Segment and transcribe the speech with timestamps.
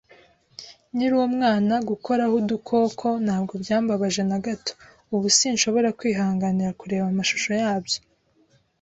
[0.93, 4.73] Nkiri umwana, gukoraho udukoko ntabwo byambabaje na gato.
[5.13, 7.99] Ubu sinshobora kwihanganira kureba amashusho yabyo